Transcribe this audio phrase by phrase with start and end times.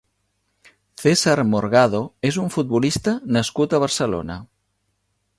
[1.01, 1.99] César Morgado
[2.29, 4.39] és un futbolista nascut a Barcelona.